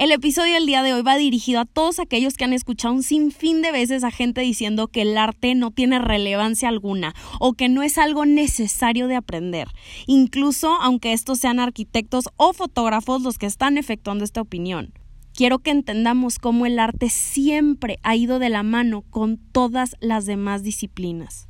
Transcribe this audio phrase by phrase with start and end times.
[0.00, 3.02] El episodio del día de hoy va dirigido a todos aquellos que han escuchado un
[3.02, 7.68] sinfín de veces a gente diciendo que el arte no tiene relevancia alguna o que
[7.68, 9.68] no es algo necesario de aprender,
[10.06, 14.94] incluso aunque estos sean arquitectos o fotógrafos los que están efectuando esta opinión.
[15.34, 20.24] Quiero que entendamos cómo el arte siempre ha ido de la mano con todas las
[20.24, 21.49] demás disciplinas.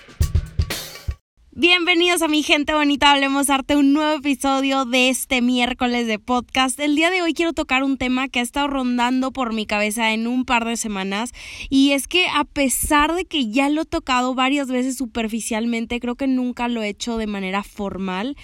[1.53, 6.79] Bienvenidos a mi gente bonita, hablemos arte, un nuevo episodio de este miércoles de podcast.
[6.79, 10.13] El día de hoy quiero tocar un tema que ha estado rondando por mi cabeza
[10.13, 11.33] en un par de semanas
[11.69, 16.15] y es que a pesar de que ya lo he tocado varias veces superficialmente, creo
[16.15, 18.37] que nunca lo he hecho de manera formal.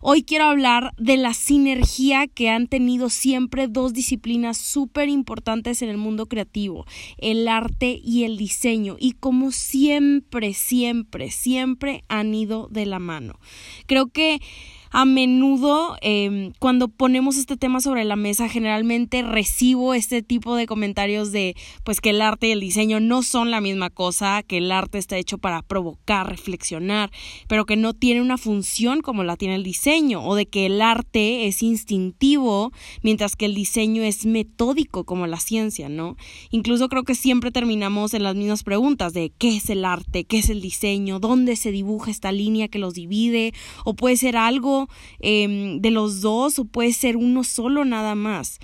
[0.00, 5.90] Hoy quiero hablar de la sinergia que han tenido siempre dos disciplinas súper importantes en
[5.90, 6.86] el mundo creativo,
[7.18, 13.38] el arte y el diseño y como siempre, siempre, siempre han ido de la mano.
[13.86, 14.40] Creo que
[14.94, 20.66] a menudo em, cuando ponemos este tema sobre la mesa generalmente recibo este tipo de
[20.66, 24.58] comentarios de pues que el arte y el diseño no son la misma cosa, que
[24.58, 27.10] el arte está hecho para provocar, reflexionar,
[27.48, 30.80] pero que no tiene una función como la tiene el diseño o de que el
[30.80, 32.70] arte es instintivo
[33.02, 36.16] mientras que el diseño es metódico como la ciencia, ¿no?
[36.50, 40.38] Incluso creo que siempre terminamos en las mismas preguntas de qué es el arte, qué
[40.38, 43.52] es el diseño, dónde se dibuja esta línea que los divide
[43.84, 44.83] o puede ser algo
[45.20, 48.58] Em, de los dos o puede ser uno solo nada más.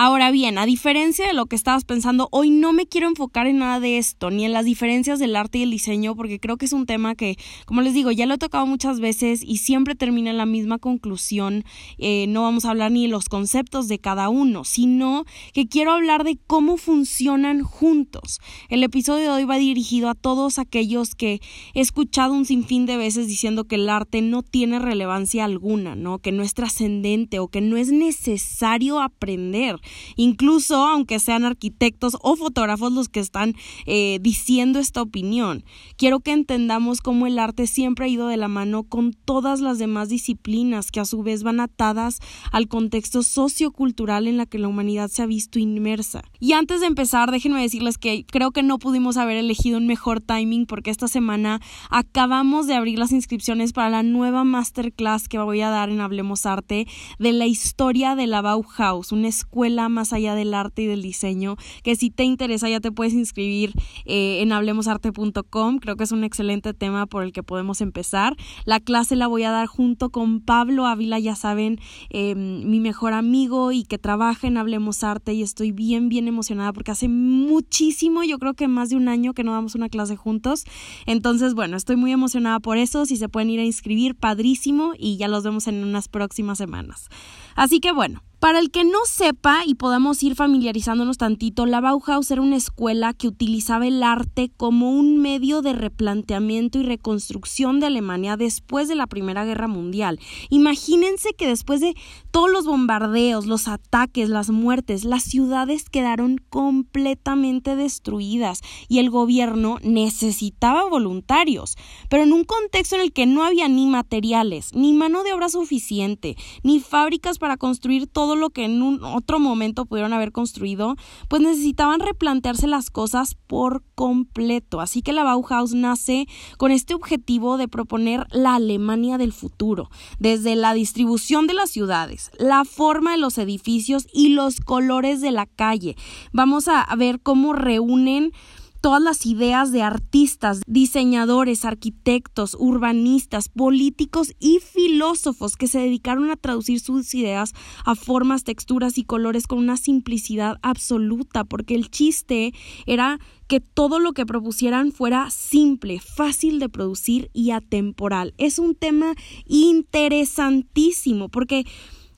[0.00, 3.58] Ahora bien, a diferencia de lo que estabas pensando, hoy no me quiero enfocar en
[3.58, 6.66] nada de esto, ni en las diferencias del arte y el diseño, porque creo que
[6.66, 9.96] es un tema que, como les digo, ya lo he tocado muchas veces y siempre
[9.96, 11.64] termina en la misma conclusión.
[11.98, 15.90] Eh, no vamos a hablar ni de los conceptos de cada uno, sino que quiero
[15.90, 18.38] hablar de cómo funcionan juntos.
[18.68, 21.40] El episodio de hoy va dirigido a todos aquellos que
[21.74, 26.20] he escuchado un sinfín de veces diciendo que el arte no tiene relevancia alguna, ¿no?
[26.20, 29.80] Que no es trascendente o que no es necesario aprender
[30.16, 33.54] incluso aunque sean arquitectos o fotógrafos los que están
[33.86, 35.64] eh, diciendo esta opinión.
[35.96, 39.78] Quiero que entendamos cómo el arte siempre ha ido de la mano con todas las
[39.78, 42.18] demás disciplinas que a su vez van atadas
[42.52, 46.22] al contexto sociocultural en la que la humanidad se ha visto inmersa.
[46.40, 50.20] Y antes de empezar, déjenme decirles que creo que no pudimos haber elegido un mejor
[50.20, 51.60] timing porque esta semana
[51.90, 56.46] acabamos de abrir las inscripciones para la nueva masterclass que voy a dar en Hablemos
[56.46, 56.86] Arte
[57.18, 61.56] de la historia de la Bauhaus, una escuela más allá del arte y del diseño,
[61.84, 63.72] que si te interesa ya te puedes inscribir
[64.04, 68.36] eh, en hablemosarte.com, creo que es un excelente tema por el que podemos empezar.
[68.64, 71.78] La clase la voy a dar junto con Pablo Ávila, ya saben,
[72.10, 76.72] em, mi mejor amigo y que trabaja en Hablemos Arte y estoy bien, bien emocionada
[76.72, 80.16] porque hace muchísimo, yo creo que más de un año que no damos una clase
[80.16, 80.64] juntos.
[81.06, 85.16] Entonces, bueno, estoy muy emocionada por eso, si se pueden ir a inscribir, padrísimo y
[85.16, 87.08] ya los vemos en unas próximas semanas.
[87.54, 92.30] Así que bueno, para el que no sepa y podamos ir familiarizándonos tantito, la Bauhaus
[92.30, 97.86] era una escuela que utilizaba el arte como un medio de replanteamiento y reconstrucción de
[97.86, 100.20] Alemania después de la Primera Guerra Mundial.
[100.50, 101.96] Imagínense que después de
[102.30, 109.78] todos los bombardeos, los ataques, las muertes, las ciudades quedaron completamente destruidas y el gobierno
[109.82, 111.76] necesitaba voluntarios,
[112.08, 115.48] pero en un contexto en el que no había ni materiales, ni mano de obra
[115.48, 120.32] suficiente, ni fábricas para construir todo todo lo que en un otro momento pudieron haber
[120.32, 120.96] construido,
[121.28, 124.82] pues necesitaban replantearse las cosas por completo.
[124.82, 126.26] Así que la Bauhaus nace
[126.58, 132.30] con este objetivo de proponer la Alemania del futuro, desde la distribución de las ciudades,
[132.38, 135.96] la forma de los edificios y los colores de la calle.
[136.34, 138.32] Vamos a ver cómo reúnen
[138.80, 146.36] todas las ideas de artistas, diseñadores, arquitectos, urbanistas, políticos y filósofos que se dedicaron a
[146.36, 152.52] traducir sus ideas a formas, texturas y colores con una simplicidad absoluta, porque el chiste
[152.86, 158.34] era que todo lo que propusieran fuera simple, fácil de producir y atemporal.
[158.36, 159.14] Es un tema
[159.46, 161.64] interesantísimo porque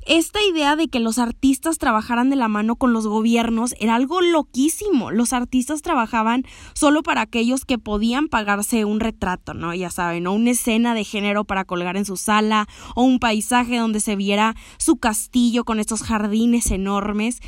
[0.07, 4.21] esta idea de que los artistas trabajaran de la mano con los gobiernos era algo
[4.21, 5.11] loquísimo.
[5.11, 6.45] Los artistas trabajaban
[6.75, 9.75] solo para aquellos que podían pagarse un retrato, ¿no?
[9.75, 13.77] Ya saben, o una escena de género para colgar en su sala, o un paisaje
[13.77, 17.41] donde se viera su castillo con estos jardines enormes.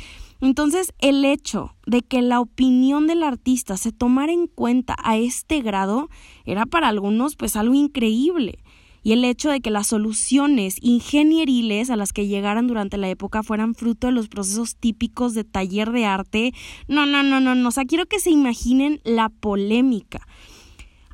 [0.43, 5.61] Entonces, el hecho de que la opinión del artista se tomara en cuenta a este
[5.61, 6.09] grado
[6.45, 8.59] era para algunos pues algo increíble.
[9.03, 13.43] Y el hecho de que las soluciones ingenieriles a las que llegaran durante la época
[13.43, 16.53] fueran fruto de los procesos típicos de taller de arte.
[16.87, 17.67] No, no, no, no, no.
[17.67, 20.25] O sea, quiero que se imaginen la polémica.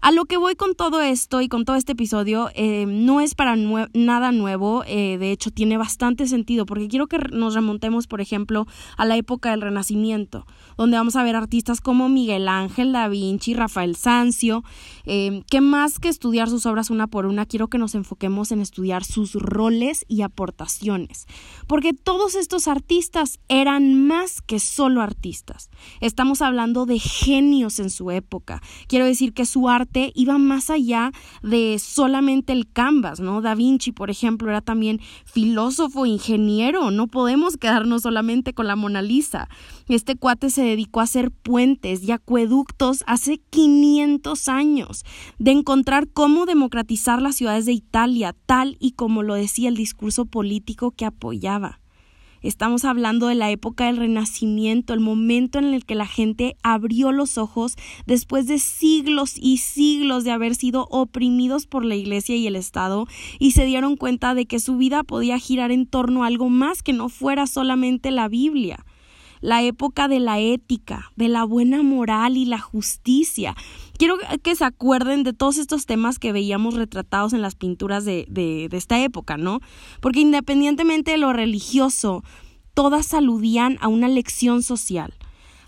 [0.02, 3.36] A lo que voy con todo esto y con todo este episodio eh, no es
[3.36, 8.22] para nada nuevo, eh, de hecho tiene bastante sentido porque quiero que nos remontemos, por
[8.22, 8.66] ejemplo,
[8.98, 10.46] a la época del Renacimiento,
[10.78, 14.64] donde vamos a ver artistas como Miguel Ángel, Da Vinci, Rafael Sanzio,
[15.06, 18.62] eh, que más que estudiar sus obras una por una, quiero que nos enfoquemos en
[18.62, 21.26] estudiar sus roles y aportaciones,
[21.68, 25.70] porque todos estos artistas eran más que solo artistas.
[26.00, 28.62] Estamos hablando de genios en su época.
[28.88, 29.68] Quiero decir que su
[30.16, 33.42] iba más allá de solamente el canvas, ¿no?
[33.42, 39.02] Da Vinci, por ejemplo, era también filósofo, ingeniero, no podemos quedarnos solamente con la Mona
[39.02, 39.50] Lisa.
[39.88, 45.06] Este cuate se dedicó a hacer puentes y acueductos hace 500 años,
[45.40, 50.26] de encontrar cómo democratizar las ciudades de Italia, tal y como lo decía el discurso
[50.26, 51.80] político que apoyaba.
[52.42, 57.12] Estamos hablando de la época del Renacimiento, el momento en el que la gente abrió
[57.12, 57.76] los ojos
[58.06, 63.08] después de siglos y siglos de haber sido oprimidos por la Iglesia y el Estado
[63.40, 66.82] y se dieron cuenta de que su vida podía girar en torno a algo más
[66.82, 68.86] que no fuera solamente la Biblia
[69.42, 73.56] la época de la ética, de la buena moral y la justicia.
[73.98, 78.26] Quiero que se acuerden de todos estos temas que veíamos retratados en las pinturas de,
[78.30, 79.60] de, esta época, ¿no?
[80.02, 82.24] Porque independientemente de lo religioso,
[82.74, 85.14] todas aludían a una lección social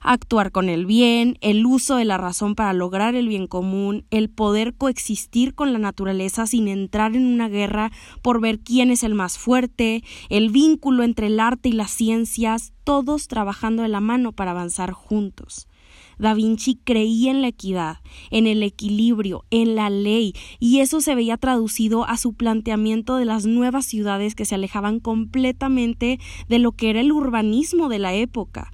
[0.02, 4.30] actuar con el bien, el uso de la razón para lograr el bien común, el
[4.30, 9.16] poder coexistir con la naturaleza sin entrar en una guerra por ver quién es el
[9.16, 14.32] más fuerte, el vínculo entre el arte y las ciencias, todos trabajando de la mano
[14.32, 15.68] para avanzar juntos.
[16.18, 17.98] Da Vinci creía en la equidad,
[18.30, 23.26] en el equilibrio, en la ley, y eso se veía traducido a su planteamiento de
[23.26, 28.14] las nuevas ciudades que se alejaban completamente de lo que era el urbanismo de la
[28.14, 28.72] época.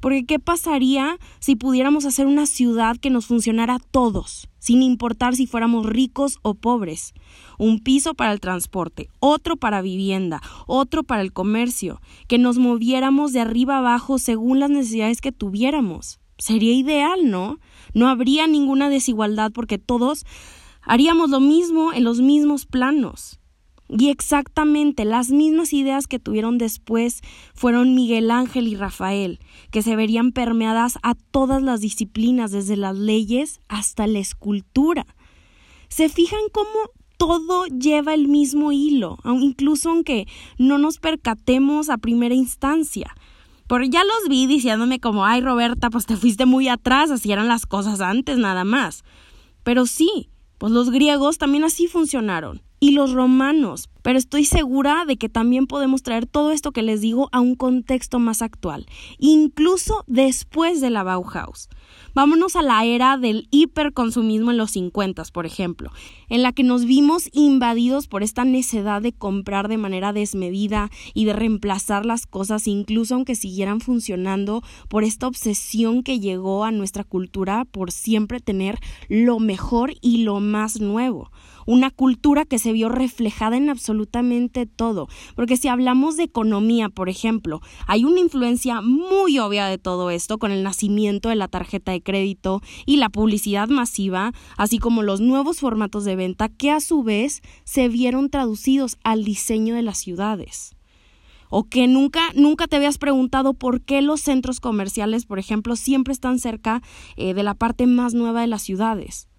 [0.00, 5.36] Porque ¿qué pasaría si pudiéramos hacer una ciudad que nos funcionara a todos, sin importar
[5.36, 7.12] si fuéramos ricos o pobres?
[7.58, 13.32] Un piso para el transporte, otro para vivienda, otro para el comercio, que nos moviéramos
[13.32, 16.18] de arriba abajo según las necesidades que tuviéramos.
[16.38, 17.58] Sería ideal, ¿no?
[17.92, 20.24] No habría ninguna desigualdad porque todos
[20.80, 23.40] haríamos lo mismo en los mismos planos.
[23.98, 27.22] Y exactamente las mismas ideas que tuvieron después
[27.54, 29.40] fueron Miguel Ángel y Rafael,
[29.72, 35.06] que se verían permeadas a todas las disciplinas, desde las leyes hasta la escultura.
[35.88, 36.68] ¿Se fijan cómo
[37.16, 43.16] todo lleva el mismo hilo, incluso aunque no nos percatemos a primera instancia?
[43.66, 47.48] Porque ya los vi diciéndome como, ay Roberta, pues te fuiste muy atrás, así eran
[47.48, 49.02] las cosas antes nada más.
[49.64, 55.18] Pero sí, pues los griegos también así funcionaron y los romanos, pero estoy segura de
[55.18, 58.86] que también podemos traer todo esto que les digo a un contexto más actual,
[59.18, 61.68] incluso después de la Bauhaus.
[62.14, 65.90] Vámonos a la era del hiperconsumismo en los 50, por ejemplo,
[66.30, 71.26] en la que nos vimos invadidos por esta necedad de comprar de manera desmedida y
[71.26, 77.04] de reemplazar las cosas, incluso aunque siguieran funcionando, por esta obsesión que llegó a nuestra
[77.04, 78.78] cultura por siempre tener
[79.08, 81.30] lo mejor y lo más nuevo
[81.70, 85.08] una cultura que se vio reflejada en absolutamente todo.
[85.36, 90.38] Porque si hablamos de economía, por ejemplo, hay una influencia muy obvia de todo esto
[90.38, 95.20] con el nacimiento de la tarjeta de crédito y la publicidad masiva, así como los
[95.20, 99.98] nuevos formatos de venta que a su vez se vieron traducidos al diseño de las
[99.98, 100.74] ciudades
[101.52, 106.12] o que nunca, nunca te habías preguntado por qué los centros comerciales, por ejemplo, siempre
[106.12, 106.80] están cerca
[107.16, 109.29] eh, de la parte más nueva de las ciudades.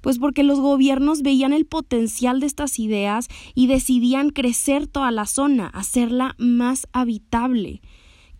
[0.00, 5.26] Pues porque los gobiernos veían el potencial de estas ideas y decidían crecer toda la
[5.26, 7.80] zona, hacerla más habitable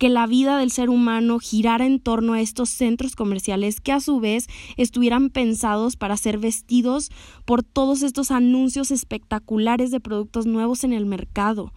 [0.01, 3.99] que la vida del ser humano girara en torno a estos centros comerciales que a
[3.99, 7.11] su vez estuvieran pensados para ser vestidos
[7.45, 11.71] por todos estos anuncios espectaculares de productos nuevos en el mercado,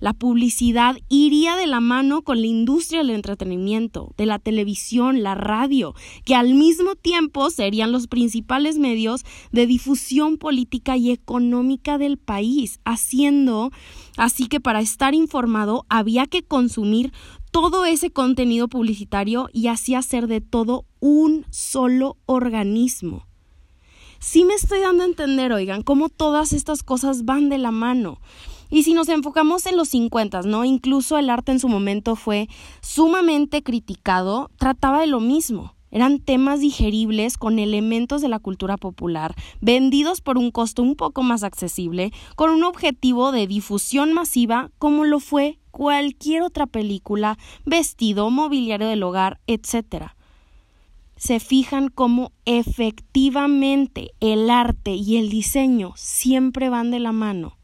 [0.00, 5.34] la publicidad iría de la mano con la industria del entretenimiento, de la televisión, la
[5.34, 12.18] radio, que al mismo tiempo serían los principales medios de difusión política y económica del
[12.18, 13.70] país, haciendo
[14.16, 17.12] así que para estar informado había que consumir
[17.50, 23.26] todo ese contenido publicitario y así hacer de todo un solo organismo.
[24.20, 28.20] Sí me estoy dando a entender, oigan, cómo todas estas cosas van de la mano.
[28.70, 30.64] Y si nos enfocamos en los 50, ¿no?
[30.64, 32.48] Incluso el arte en su momento fue
[32.82, 35.74] sumamente criticado, trataba de lo mismo.
[35.90, 41.22] Eran temas digeribles con elementos de la cultura popular, vendidos por un costo un poco
[41.22, 48.28] más accesible, con un objetivo de difusión masiva como lo fue cualquier otra película, vestido,
[48.30, 50.08] mobiliario del hogar, etc.
[51.16, 57.57] Se fijan cómo efectivamente el arte y el diseño siempre van de la mano.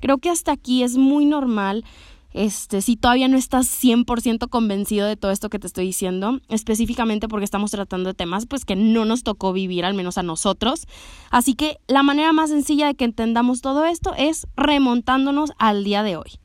[0.00, 1.84] Creo que hasta aquí es muy normal
[2.32, 7.26] este, si todavía no estás 100% convencido de todo esto que te estoy diciendo, específicamente
[7.26, 10.86] porque estamos tratando de temas pues que no nos tocó vivir, al menos a nosotros.
[11.30, 16.02] Así que la manera más sencilla de que entendamos todo esto es remontándonos al día
[16.02, 16.38] de hoy.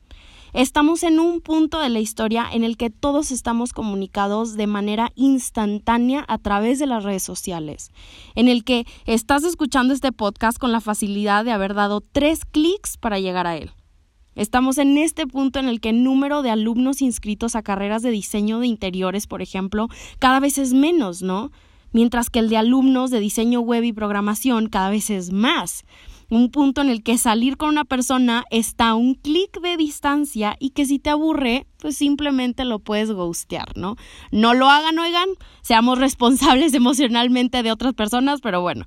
[0.56, 5.12] Estamos en un punto de la historia en el que todos estamos comunicados de manera
[5.14, 7.90] instantánea a través de las redes sociales,
[8.34, 12.96] en el que estás escuchando este podcast con la facilidad de haber dado tres clics
[12.96, 13.72] para llegar a él.
[14.34, 18.10] Estamos en este punto en el que el número de alumnos inscritos a carreras de
[18.10, 19.88] diseño de interiores, por ejemplo,
[20.20, 21.52] cada vez es menos, ¿no?
[21.92, 25.84] Mientras que el de alumnos de diseño web y programación cada vez es más.
[26.28, 30.56] Un punto en el que salir con una persona está a un clic de distancia
[30.58, 33.96] y que si te aburre, pues simplemente lo puedes ghostear, ¿no?
[34.32, 35.28] No lo hagan, oigan,
[35.62, 38.86] seamos responsables emocionalmente de otras personas, pero bueno.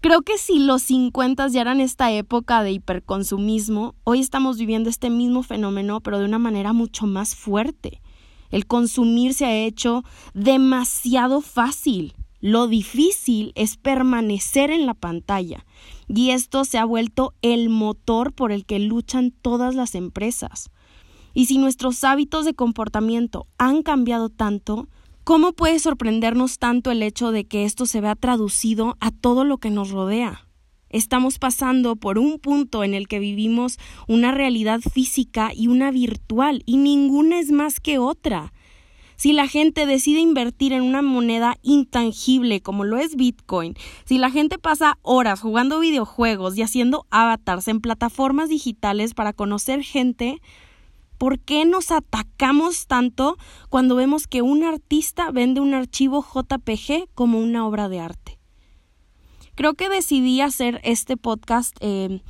[0.00, 5.10] Creo que si los 50 ya eran esta época de hiperconsumismo, hoy estamos viviendo este
[5.10, 8.00] mismo fenómeno, pero de una manera mucho más fuerte.
[8.50, 12.14] El consumir se ha hecho demasiado fácil.
[12.40, 15.64] Lo difícil es permanecer en la pantalla.
[16.08, 20.70] Y esto se ha vuelto el motor por el que luchan todas las empresas.
[21.34, 24.88] Y si nuestros hábitos de comportamiento han cambiado tanto,
[25.26, 29.58] ¿Cómo puede sorprendernos tanto el hecho de que esto se vea traducido a todo lo
[29.58, 30.46] que nos rodea?
[30.88, 33.76] Estamos pasando por un punto en el que vivimos
[34.06, 38.52] una realidad física y una virtual, y ninguna es más que otra.
[39.16, 44.30] Si la gente decide invertir en una moneda intangible como lo es Bitcoin, si la
[44.30, 50.40] gente pasa horas jugando videojuegos y haciendo avatars en plataformas digitales para conocer gente,
[51.18, 53.38] ¿Por qué nos atacamos tanto
[53.70, 58.38] cuando vemos que un artista vende un archivo JPG como una obra de arte?
[59.54, 62.20] Creo que decidí hacer este podcast eh,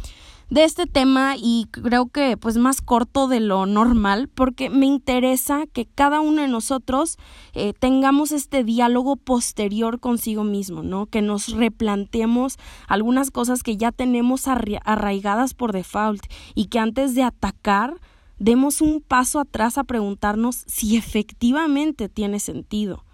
[0.49, 5.65] de este tema y creo que pues más corto de lo normal porque me interesa
[5.73, 7.19] que cada uno de nosotros
[7.53, 11.07] eh, tengamos este diálogo posterior consigo mismo, ¿no?
[11.07, 16.23] Que nos replanteemos algunas cosas que ya tenemos arraigadas por default
[16.55, 18.01] y que antes de atacar
[18.39, 23.05] demos un paso atrás a preguntarnos si efectivamente tiene sentido.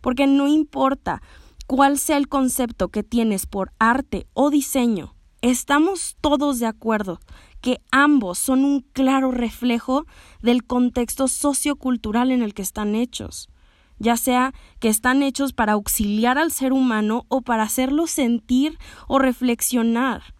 [0.00, 1.22] Porque no importa
[1.66, 5.13] cuál sea el concepto que tienes por arte o diseño,
[5.50, 7.20] estamos todos de acuerdo
[7.60, 10.06] que ambos son un claro reflejo
[10.40, 13.50] del contexto sociocultural en el que están hechos,
[13.98, 19.18] ya sea que están hechos para auxiliar al ser humano o para hacerlo sentir o
[19.18, 20.34] reflexionar.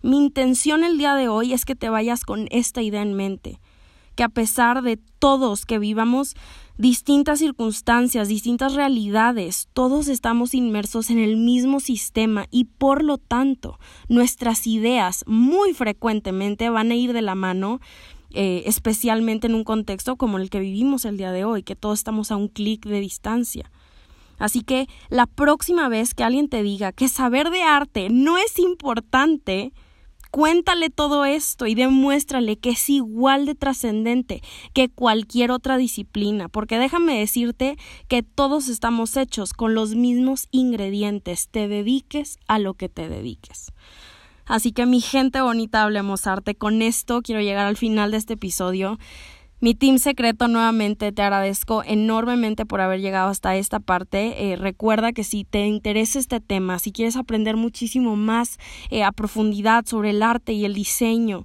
[0.00, 3.60] Mi intención el día de hoy es que te vayas con esta idea en mente,
[4.14, 6.36] que a pesar de todos que vivamos
[6.78, 13.78] distintas circunstancias, distintas realidades, todos estamos inmersos en el mismo sistema y por lo tanto
[14.08, 17.80] nuestras ideas muy frecuentemente van a ir de la mano
[18.30, 21.98] eh, especialmente en un contexto como el que vivimos el día de hoy, que todos
[21.98, 23.70] estamos a un clic de distancia.
[24.38, 28.58] Así que la próxima vez que alguien te diga que saber de arte no es
[28.58, 29.72] importante,
[30.30, 34.42] cuéntale todo esto y demuéstrale que es igual de trascendente
[34.74, 37.76] que cualquier otra disciplina, porque déjame decirte
[38.08, 43.72] que todos estamos hechos con los mismos ingredientes, te dediques a lo que te dediques.
[44.48, 46.54] Así que mi gente bonita, hablemos arte.
[46.54, 48.98] Con esto quiero llegar al final de este episodio.
[49.60, 54.52] Mi team secreto nuevamente te agradezco enormemente por haber llegado hasta esta parte.
[54.52, 58.58] Eh, recuerda que si te interesa este tema, si quieres aprender muchísimo más
[58.90, 61.44] eh, a profundidad sobre el arte y el diseño,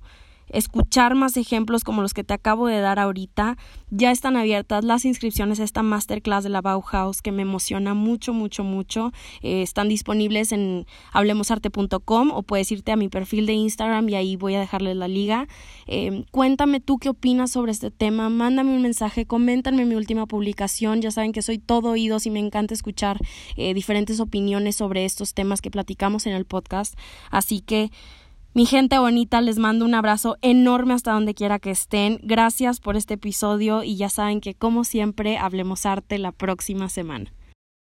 [0.54, 3.58] escuchar más ejemplos como los que te acabo de dar ahorita,
[3.90, 8.34] ya están abiertas las inscripciones a esta masterclass de la Bauhaus que me emociona mucho,
[8.34, 9.12] mucho, mucho.
[9.42, 14.36] Eh, están disponibles en hablemosarte.com o puedes irte a mi perfil de Instagram y ahí
[14.36, 15.48] voy a dejarles la liga.
[15.88, 21.02] Eh, cuéntame tú qué opinas sobre este tema, mándame un mensaje, coméntame mi última publicación.
[21.02, 23.20] Ya saben que soy todo oídos y me encanta escuchar
[23.58, 26.96] eh, diferentes opiniones sobre estos temas que platicamos en el podcast.
[27.32, 27.92] Así que
[28.56, 32.20] mi gente bonita, les mando un abrazo enorme hasta donde quiera que estén.
[32.22, 37.34] Gracias por este episodio y ya saben que como siempre hablemos arte la próxima semana.